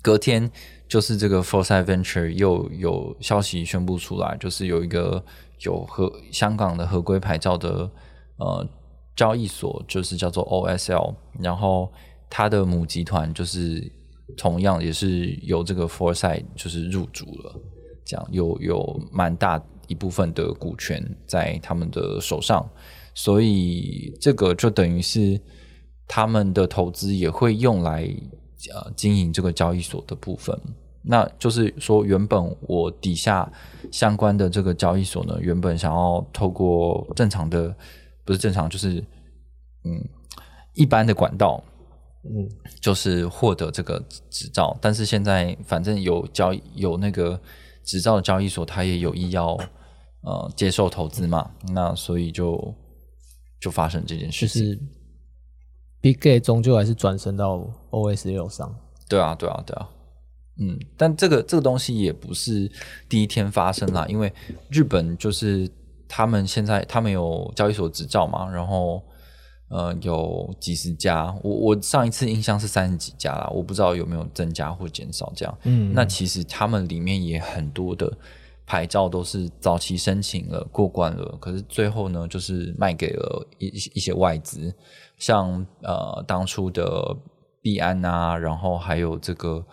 [0.00, 0.50] 隔天
[0.88, 5.22] 就是这个 Foresight Venture 又有消息宣布出来，就是有一个
[5.60, 7.90] 有合香港的合规牌照的
[8.38, 8.66] 呃
[9.14, 11.92] 交易所，就是叫做 OSL，然后
[12.30, 13.92] 它的母集团就是
[14.36, 17.60] 同样也是由这个 Foresight 就是入主了。
[18.04, 22.68] 这样有有蛮大一部分的股权在他们的手上，
[23.14, 25.40] 所以这个就等于是
[26.06, 28.02] 他们的投资也会用来
[28.74, 30.58] 呃经营这个交易所的部分。
[31.02, 33.50] 那就是说，原本我底下
[33.92, 37.74] 相关的这个交易所呢，原本想要透过正常的
[38.24, 39.04] 不是正常，就是
[39.84, 40.02] 嗯
[40.74, 41.62] 一般的管道，
[42.24, 42.48] 嗯，
[42.80, 44.76] 就是获得这个执照。
[44.80, 47.40] 但是现在反正有交有那个。
[47.86, 49.56] 执照的交易所，他也有意要
[50.26, 51.50] 呃接受投资嘛？
[51.72, 52.74] 那所以就
[53.58, 54.62] 就发生这件事情。
[54.62, 54.78] 就是
[56.02, 58.76] Big Gate 终究还是转身到 OS 六上。
[59.08, 59.88] 对啊，对啊，对啊。
[60.58, 62.70] 嗯，但这个这个东西也不是
[63.08, 64.30] 第一天发生啦，因为
[64.68, 65.70] 日本就是
[66.06, 69.02] 他们现在他们有交易所执照嘛，然后。
[69.68, 75.58] 呃，有几十家，我我上一次印象是三十几家啦，我不知道有没有增加或减少这样。
[75.64, 78.16] 嗯，那其实他们里面也很多的
[78.66, 84.74] 牌照都是早期申请了过关了，可是最后呢，就是卖给了一一些外资，
[85.16, 87.16] 像呃当初的
[87.62, 89.64] 币安啊，然后还有这个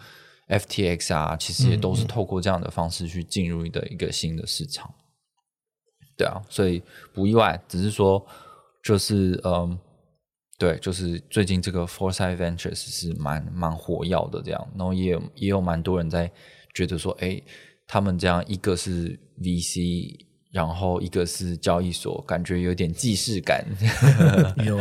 [0.47, 4.93] FTX 啊，其实也都是透过这样的方式去进入的一个新的市场。
[6.15, 8.25] 对啊，所以不意外，只是说。
[8.85, 9.79] 就是嗯，
[10.57, 16.29] 对，就是最近这个 Foresight Ventures 是蛮蛮火药的这样，然后也有也有蛮多人在
[16.73, 17.41] 觉得说，哎，
[17.87, 20.15] 他们这样一个是 VC，
[20.51, 23.65] 然后一个是交易所，感觉有点既视感，
[24.65, 24.79] 有，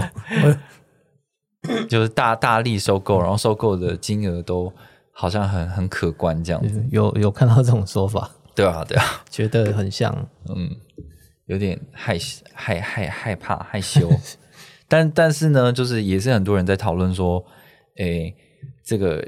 [1.88, 4.72] 就是大大力收购，然后收购的金额都
[5.12, 10.76] 好像很很可观这样子，有有看到这种说法，对啊对啊，觉得很像，嗯。
[11.46, 12.16] 有点害
[12.54, 14.08] 害害害怕害羞，
[14.88, 17.44] 但但是呢，就是也是很多人在讨论说，
[17.96, 18.34] 诶，
[18.82, 19.22] 这个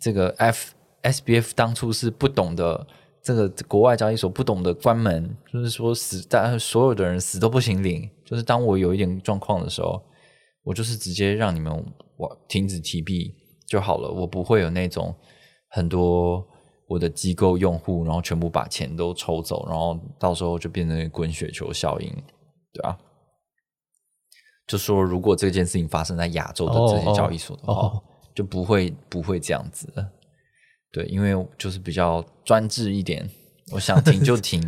[0.00, 2.86] 这个 F S B F 当初是不懂得
[3.22, 10.02] 这个国外交易所不懂得关门，就是说死，但所有的人死都不行领，就是当我有一点状况的时候，
[10.62, 11.72] 我就是直接让你们
[12.16, 13.34] 我停止提币
[13.66, 15.14] 就好了，我不会有那种
[15.70, 16.46] 很多
[16.86, 22.10] 我的机构用户，然后全部把钱都抽走，然后到时候就变成滚雪球效应，
[22.72, 22.98] 对啊。
[24.66, 27.98] 就说如果这件事情发生在亚洲的这些交易所的话，
[28.34, 30.12] 就不会不会这样子了。
[30.90, 33.28] 对，因为就是比较专制一点，
[33.72, 34.62] 我想停就 停，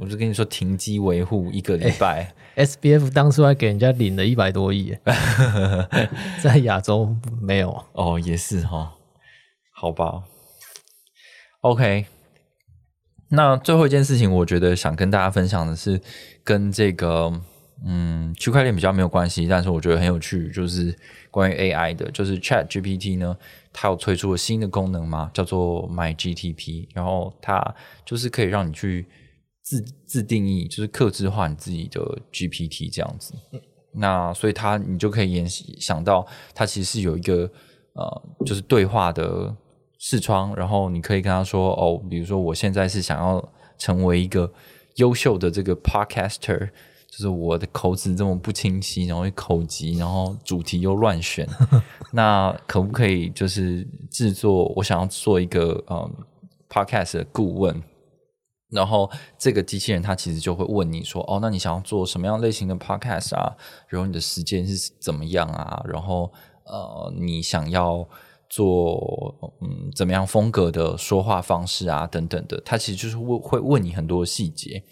[0.00, 2.34] 我就跟你说停机维护一个礼拜。
[2.54, 4.94] S B F 当初还给人家领了一百多亿，
[6.42, 8.94] 在亚洲没有哦，也是哈，
[9.74, 10.24] 好吧。
[11.62, 12.06] OK，
[13.30, 16.00] 那最后一件事情，我觉得想跟大家分享的是
[16.44, 17.40] 跟这个。
[17.84, 20.96] 嗯，区块链比较没有关系，但是我觉得很有趣，就是
[21.32, 23.36] 关于 AI 的，就是 Chat GPT 呢，
[23.72, 29.06] 它有推出了新的功能嘛，叫做 My GTP，然后它就是可以让你去
[29.62, 32.00] 自自定义，就是克制化你自己的
[32.32, 33.34] GPT 这样子。
[33.94, 37.50] 那所以它你就可以联想到，它其实是有一个
[37.94, 39.52] 呃，就是对话的
[39.98, 44.52] 视窗，然后你可以跟他说，哦，比如说我现在是想要成为一个
[44.98, 46.70] 优秀的这个 Podcaster。
[47.12, 51.46] 就是我的口齿这么不清晰，然后口急，然后主题又乱选，
[52.10, 54.72] 那可不可以就是制作？
[54.76, 56.10] 我想要做一个嗯
[56.70, 57.82] podcast 的顾问，
[58.70, 63.54] 然后这个机器人它其实就会问你说：“哦，那你想要做什么样类型的 podcast 啊？
[63.88, 65.84] 然后你的时间是怎么样啊？
[65.86, 66.32] 然后
[66.64, 68.08] 呃，你想要
[68.48, 72.06] 做嗯怎么样风格的说话方式啊？
[72.06, 74.82] 等等的，它其实就是会会问你很多细节。”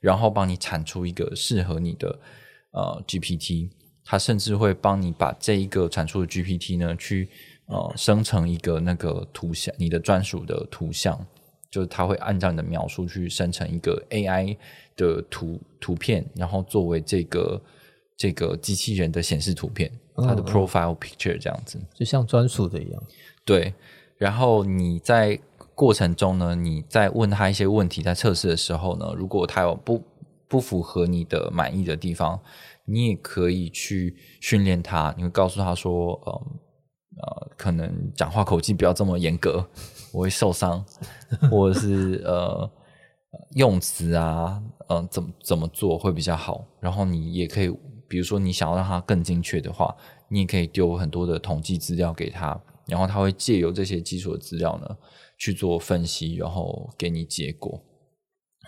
[0.00, 2.18] 然后帮你产出一个适合你的
[2.72, 3.68] 呃 GPT，
[4.04, 7.28] 它甚至会帮你把这一个产出的 GPT 呢，去
[7.66, 11.26] 呃生成一个那个图像，你的专属的图像，
[11.70, 14.56] 就是它会按照你的描述去生成一个 AI
[14.96, 17.62] 的图图片，然后作为这个
[18.16, 23.02] 这个机器人的显示图片，它的 profile picture 这样子，就像专属的一样。
[23.44, 23.74] 对，
[24.16, 25.38] 然后你在。
[25.80, 30.04] 过程中呢，你在问他一些问题，在测试的时候呢，如果他有不
[30.46, 32.38] 不符合你的满意的地方，
[32.84, 35.14] 你也可以去训练他。
[35.16, 36.32] 你会告诉他说：“呃
[37.22, 39.66] 呃，可能讲话口气不要这么严格，
[40.12, 40.84] 我会受伤，
[41.50, 42.70] 或者是呃
[43.54, 47.74] 用词啊，嗯，怎么怎么做会比较好。”然后你也可以，
[48.06, 49.96] 比如说你想要让他更精确的话，
[50.28, 54.96] 你也可以丢很多的统计资料给他，然后他会借由这些基础的资料呢。
[55.40, 57.82] 去做分析，然后给你结果。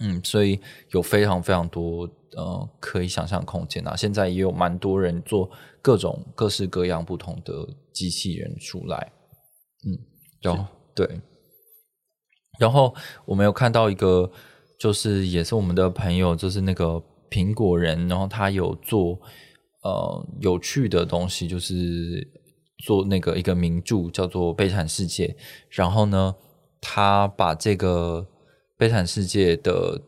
[0.00, 0.58] 嗯，所以
[0.92, 3.94] 有非常非常多呃可以想象空间啊。
[3.94, 5.50] 现在也有蛮多人做
[5.82, 7.52] 各种各式各样不同的
[7.92, 9.12] 机器人出来。
[9.84, 9.92] 嗯，
[10.40, 11.20] 然后对，
[12.58, 12.94] 然后
[13.26, 14.32] 我们有看到一个，
[14.80, 19.20] 就是也是我们的朋友，就是那个苹果人，然后他有做
[19.82, 22.26] 呃有趣的东西，就是
[22.86, 25.26] 做那个一个名著叫做《悲惨世界》，
[25.68, 26.34] 然后呢。
[26.82, 28.26] 他把这个
[28.76, 30.02] 悲惨世界的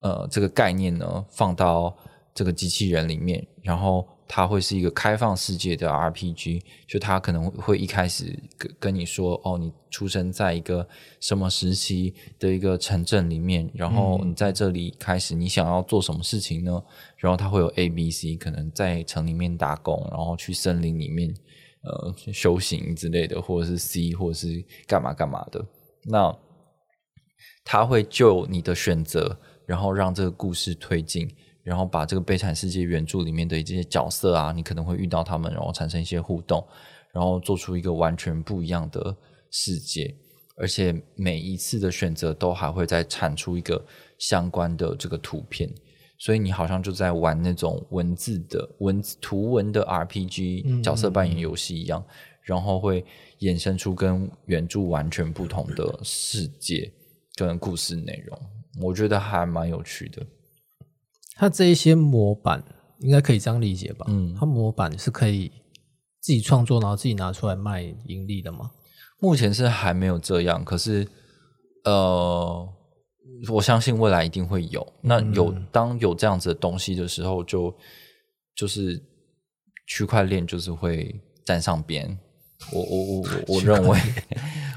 [0.00, 1.96] 呃这个概念呢放到
[2.34, 6.60] 这个机器人里面，然后它会是一个开放世界的 RPG。
[6.88, 10.86] 就它可能会一开始跟跟你说，哦，你出生在一个
[11.20, 16.82] 什么时期的一个城镇里面，然后你在这里开始，你想要做什么事情呢？
[17.18, 21.32] 然后它会有 A、B、C，可能在城里面打工，然后去森林里面
[21.84, 25.64] 呃修行之类的，或者是 C，或者是干嘛干嘛的。
[26.06, 26.36] 那
[27.64, 31.28] 他会就你的选择，然后让这个故事推进，
[31.62, 36.66] 然后把这个悲惨世界原著里面的这些角色啊，你可能会遇到他们，然后产生一些互动，
[37.12, 39.16] 然后做出一个完全不一样的
[39.50, 40.14] 世界，
[40.56, 43.82] 而且每一次的选择都还会再产出一个
[44.18, 45.72] 相关的这个图片，
[46.18, 52.04] 所以你好像就在玩那种文字的文字图文的 RPG 角色扮演游戏一样。
[52.46, 53.02] 然后会
[53.44, 56.90] 衍生出跟原著完全不同的世界
[57.36, 58.40] 跟故事内容，
[58.80, 60.26] 我觉得还蛮有趣的。
[61.36, 62.64] 它这一些模板
[63.00, 64.06] 应该可以这样理解吧？
[64.08, 65.48] 嗯，它模板是可以
[66.20, 68.70] 自己创作，然后自己拿出来卖盈利的吗？
[69.20, 71.06] 目前是还没有这样，可是
[71.84, 72.66] 呃，
[73.52, 74.86] 我相信未来一定会有。
[75.02, 77.76] 那有当有这样子的东西的时候，就
[78.54, 79.02] 就是
[79.86, 81.14] 区块链就是会
[81.44, 82.18] 站上边。
[82.72, 83.98] 我我我我 认为，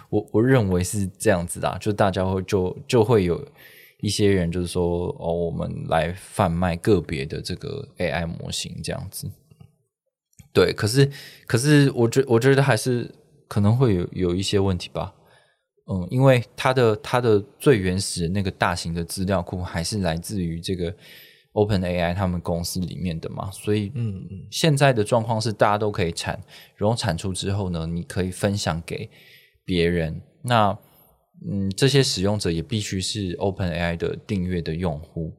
[0.10, 3.44] 我我认为是这样子的，就大家会就就会有
[4.02, 9.30] 一些人就是说，哦，我们来贩卖个别的这个 AI 模型这样子。
[10.54, 11.10] 对，可是
[11.46, 13.10] 可是，我觉我觉得还是
[13.48, 15.14] 可能会有有一些问题吧。
[15.90, 20.94] 嗯，因为它的它的最原始那个大型的资料库还是来自于这个。
[21.58, 26.40] Open AI 他们公司里面的嘛，所以嗯，现在的状况是大家都可以产，
[26.76, 29.10] 然后产出之后呢，你可以分享给
[29.66, 30.22] 别人。
[30.44, 30.78] 那
[31.50, 35.34] 嗯，这些使用者也必须是 Open AI 的订阅的用户，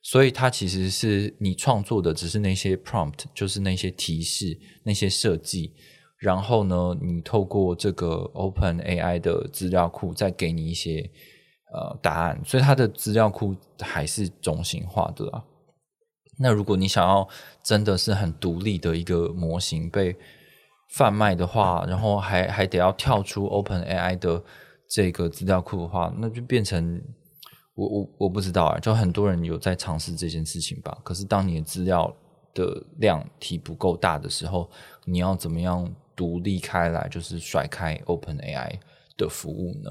[0.00, 5.72] 所以它其实是你创作的只是那些 prompt，就是那些提示、那些设计，
[6.18, 11.10] 然后呢，你透过这个 Open AI 的资料库再给你一些
[11.72, 15.44] 呃答案，所以它的资料库还是中心化的啊。
[16.38, 17.28] 那如果你想要
[17.62, 20.16] 真的是很独立的一个模型被
[20.90, 24.42] 贩卖的话，然后还还得要跳出 Open AI 的。
[24.86, 27.02] 这个资料库的话，那就变成
[27.74, 30.96] 我我我不知道啊，就很多人有在尝试这件事情吧。
[31.02, 32.14] 可是当你的资料
[32.52, 34.70] 的量体不够大的时候，
[35.06, 38.78] 你要怎么样独立开来，就是甩开 Open AI
[39.16, 39.90] 的服务呢？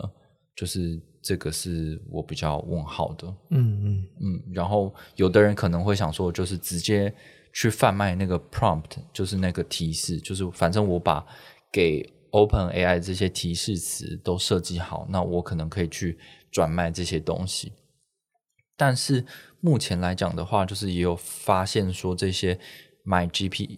[0.56, 3.28] 就是这个是我比较问号的。
[3.50, 4.54] 嗯嗯嗯。
[4.54, 7.12] 然后有的人可能会想说，就是直接
[7.54, 11.26] 去贩卖那个 prompt，就是那个提示，就是反正我把
[11.72, 12.08] 给。
[12.36, 16.18] Open AI 这些提示词都设计好，那我可能可以去
[16.52, 17.72] 转卖这些东西。
[18.76, 19.24] 但是
[19.60, 22.60] 目前来讲的话，就是也有发现说，这些
[23.04, 23.78] 买 GP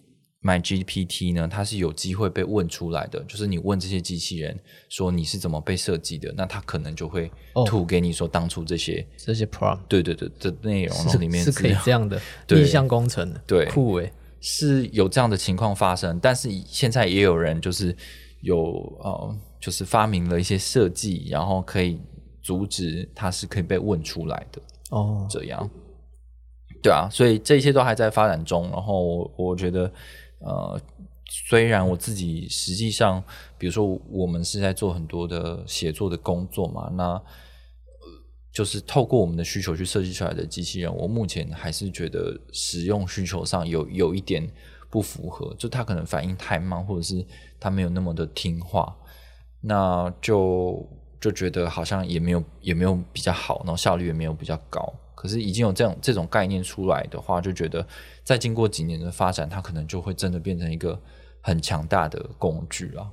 [0.58, 3.22] GPT 呢，它是有机会被问出来的。
[3.24, 7.30] 就是你问这些机器人说你是怎么被设计的，那它可能就会
[7.66, 16.18] 吐给你说当初这些这些 prompt 对对对的内容里面是可以这样的 逆向工程的，对酷诶，是有这样的情况发生。
[16.20, 17.96] 但是现在也有人就是。
[18.42, 21.98] 有呃，就是发明了一些设计，然后可以
[22.42, 25.26] 阻止它是可以被问出来的哦。
[25.28, 25.68] 这样，
[26.80, 28.70] 对啊，所以这些都还在发展中。
[28.70, 29.90] 然后我我觉得，
[30.38, 30.80] 呃，
[31.28, 33.22] 虽然我自己实际上，
[33.58, 37.22] 比如说我们是在做很多的写作的工作嘛，那
[38.52, 44.50] 就是透过我们的需求去设计出来的机器人，我目前还是觉得使用需求上有有一点。
[44.88, 47.22] 不符合，就他可能反应太慢，或者是
[47.58, 48.96] 他没有那么的听话，
[49.60, 50.88] 那就
[51.20, 54.94] 就觉得好像也没有也没有比较好，然后效率也没有比较高。
[55.16, 57.84] 可是已经有这样这种概念出来的话，就觉得
[58.22, 60.96] 再经过几年的发展，它可能就会真的变成一个
[61.40, 63.10] 很强大的工具啊。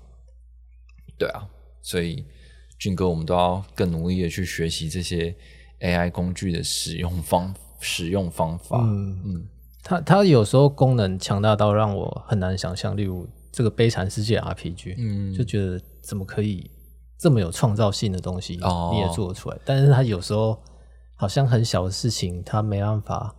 [1.18, 1.48] 对啊，
[1.82, 2.24] 所以
[2.78, 5.36] 俊哥，我们都要更努力的去学习这些
[5.80, 8.80] AI 工具的使用方使用方法。
[8.82, 9.48] 嗯嗯。
[9.84, 16.72] 它它有时候功能强大到让我很难想象，例如这个悲惨世界 RPG，嗯，就觉得怎么可以
[17.20, 19.58] 这么有创造性的东西你也做得出来？
[19.66, 20.58] 但是它有时候
[21.24, 23.34] 好像很小的事情，他没办法，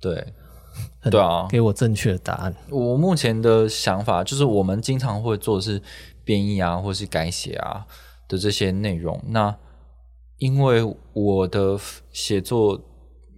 [0.00, 0.32] 对，
[1.10, 2.54] 对啊，给我正确的答案。
[2.70, 5.82] 我目前的想法就是，我们经常会做的是
[6.24, 7.86] 编译啊，或是改写啊
[8.26, 9.22] 的这些内容。
[9.26, 9.54] 那
[10.38, 10.82] 因为
[11.12, 11.78] 我的
[12.12, 12.80] 写作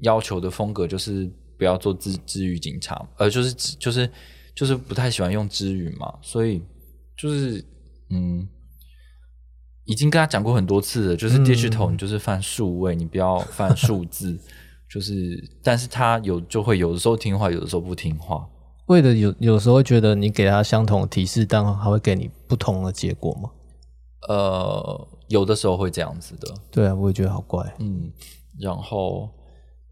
[0.03, 1.29] 要求的风格就是。
[1.57, 4.11] 不要做知知语警察，呃，就是就是
[4.57, 6.61] 就是不太喜欢用知语嘛，所以
[7.17, 7.65] 就是
[8.11, 8.47] 嗯，
[9.85, 14.39] 已经跟他讲过很多次了，就是 digital 你就是犯数位，你不要犯数字，
[14.89, 18.49] 就是，但是他有就会有的时候听话，有的时候不听话，
[18.87, 23.51] 为了有有时候觉得你给他相同的提示，但他会给你不同的结果吗？
[24.29, 28.11] 呃，有的时候会这样子的，对啊，我也觉得好怪，嗯，
[28.59, 29.29] 然后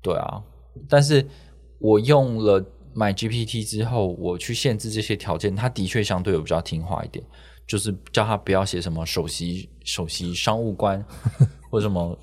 [0.00, 0.42] 对啊，
[0.88, 1.26] 但是。
[1.84, 2.64] 我用了
[2.94, 7.24] 买 GPT 之后，我去限制这些条件，它的确相对有比较听话一点，
[7.66, 11.04] 就是叫他不要写什么首席首席商务官
[11.70, 12.18] 或什么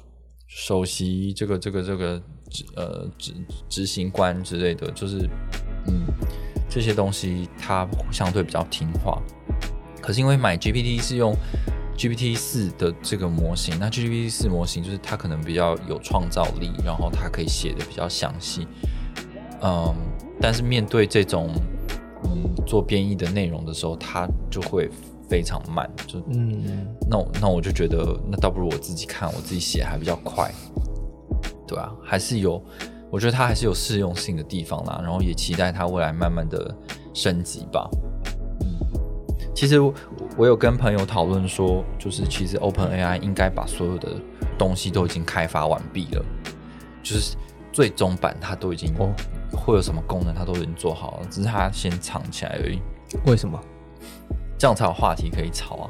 [0.47, 3.33] 首席这个这个这个执呃执
[3.67, 5.17] 执行官之类的，就是
[5.87, 6.05] 嗯
[6.69, 9.21] 这些东西他相对比较听话。
[10.01, 11.35] 可是因为买 GPT 是用
[11.97, 18.65] GPT 四的这个模型，那 GPT 四模型就是它可能比较有创造力，然后它可以写的比较详细。
[19.61, 19.93] 嗯，
[20.39, 21.49] 但是面对这种
[22.23, 24.89] 嗯做编译的内容的时候，它就会
[25.29, 25.89] 非常慢。
[26.07, 30.51] 就嗯，那那我就觉得，那倒不如我自己看，我自己写还比较快，
[31.67, 32.61] 对啊，还是有，
[33.11, 34.99] 我觉得它还是有适用性的地方啦。
[35.01, 36.75] 然后也期待它未来慢慢的
[37.13, 37.89] 升级吧。
[38.61, 38.67] 嗯，
[39.55, 39.79] 其实
[40.35, 44.09] 我有跟朋友讨论说，就是其实 Open AI 应该把所有的
[44.57, 46.25] 东西都已经开发完毕了，
[47.03, 47.37] 就是
[47.71, 49.13] 最终版它都已经哦。
[49.51, 52.79] 会有什么功能，它都已经做好了，只是它先藏起来而已。
[53.25, 53.59] 为什么？
[54.59, 55.89] 这样才有话题可以吵啊！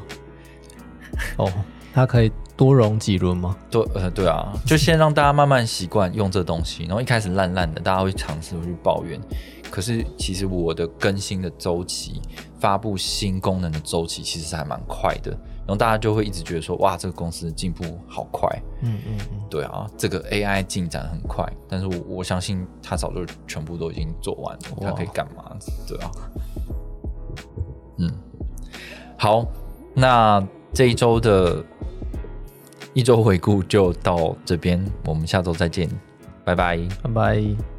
[1.38, 1.52] 哦，
[1.94, 3.58] 它可以多融几轮吗？
[3.70, 9.20] 对，呃，对啊，就先让大家慢慢习惯用这东西，然后一开始烂烂的，大家会尝试去抱怨。
[9.72, 12.22] 可是其实我的更新的周期、
[12.60, 15.32] 发布新功能的周期，其实还蛮快的。
[15.32, 18.50] 然后大家就会一直觉得说，哇，这个公司的进步好快，
[18.82, 25.56] 嗯嗯嗯，对啊，这个 AI 进展很快，但是我我相信它早就全部都已经做完了，它可以干嘛？
[25.88, 26.12] 对啊，
[28.00, 28.12] 嗯，
[29.20, 29.46] 好，
[29.94, 30.42] 那
[30.74, 31.62] 这一周的
[32.94, 35.90] 一周回顾就到这边，我们下周再见，
[36.46, 37.79] 拜拜，拜拜。